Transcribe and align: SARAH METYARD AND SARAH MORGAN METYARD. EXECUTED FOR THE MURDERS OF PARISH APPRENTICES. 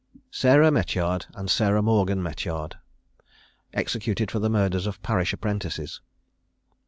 SARAH 0.31 0.71
METYARD 0.71 1.27
AND 1.35 1.47
SARAH 1.51 1.83
MORGAN 1.83 2.23
METYARD. 2.23 2.73
EXECUTED 3.73 4.31
FOR 4.31 4.39
THE 4.39 4.49
MURDERS 4.49 4.87
OF 4.87 5.03
PARISH 5.03 5.31
APPRENTICES. 5.33 6.01